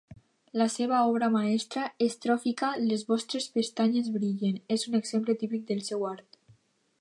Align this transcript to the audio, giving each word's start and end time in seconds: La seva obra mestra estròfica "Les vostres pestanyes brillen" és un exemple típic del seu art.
La 0.59 0.65
seva 0.75 1.01
obra 1.09 1.27
mestra 1.35 1.83
estròfica 2.05 2.71
"Les 2.85 3.03
vostres 3.11 3.47
pestanyes 3.59 4.09
brillen" 4.17 4.57
és 4.79 4.87
un 4.93 5.01
exemple 5.03 5.37
típic 5.45 5.69
del 5.69 5.89
seu 5.93 6.09
art. 6.15 6.41